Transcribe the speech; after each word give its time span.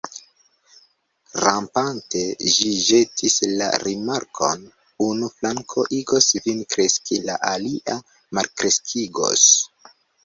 Rampante, 1.41 2.21
ĝi 2.53 2.71
ĵetis 2.85 3.35
la 3.61 3.67
rimarkon: 3.83 4.63
"Unu 5.09 5.29
flanko 5.35 5.85
igos 5.99 6.31
vin 6.47 6.65
kreski, 6.73 7.21
la 7.29 7.37
alia 7.53 7.99
malkreskigos.» 8.41 9.45